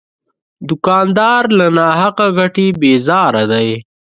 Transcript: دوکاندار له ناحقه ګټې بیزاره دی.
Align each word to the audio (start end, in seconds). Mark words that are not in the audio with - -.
دوکاندار 0.69 1.43
له 1.57 1.65
ناحقه 1.77 2.27
ګټې 2.37 2.67
بیزاره 2.81 3.43
دی. 3.51 3.69